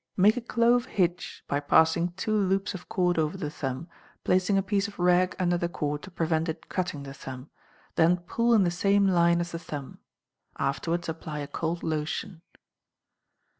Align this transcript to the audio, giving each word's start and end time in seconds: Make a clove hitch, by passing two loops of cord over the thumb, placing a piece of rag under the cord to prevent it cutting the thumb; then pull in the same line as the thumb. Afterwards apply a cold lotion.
Make 0.17 0.35
a 0.35 0.41
clove 0.41 0.85
hitch, 0.85 1.43
by 1.47 1.59
passing 1.59 2.13
two 2.13 2.35
loops 2.35 2.73
of 2.73 2.89
cord 2.89 3.19
over 3.19 3.37
the 3.37 3.51
thumb, 3.51 3.87
placing 4.23 4.57
a 4.57 4.63
piece 4.63 4.87
of 4.87 4.97
rag 4.97 5.35
under 5.37 5.59
the 5.59 5.69
cord 5.69 6.01
to 6.01 6.09
prevent 6.09 6.49
it 6.49 6.69
cutting 6.69 7.03
the 7.03 7.13
thumb; 7.13 7.51
then 7.93 8.17
pull 8.17 8.55
in 8.55 8.63
the 8.63 8.71
same 8.71 9.05
line 9.07 9.39
as 9.39 9.51
the 9.51 9.59
thumb. 9.59 9.99
Afterwards 10.57 11.07
apply 11.07 11.37
a 11.41 11.47
cold 11.47 11.83
lotion. 11.83 12.41